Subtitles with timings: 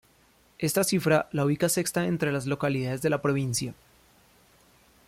[0.57, 3.75] Esta cifra la ubica sexta entre las localidades de la provincia.